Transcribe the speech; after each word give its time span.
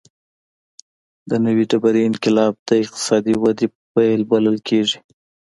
د 1.29 1.31
نوې 1.45 1.63
ډبرې 1.71 2.01
انقلاب 2.09 2.53
د 2.67 2.69
اقتصادي 2.83 3.33
ودې 3.41 3.67
پیل 3.93 4.21
بلل 4.31 4.57
کېږي. 4.67 4.99